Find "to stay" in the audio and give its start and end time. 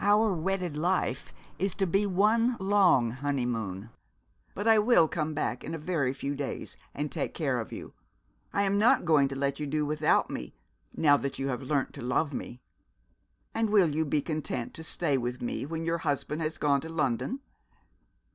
14.74-15.16